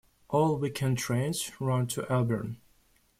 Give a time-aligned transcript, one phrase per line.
[0.29, 2.55] All weekend trains run to Elburn.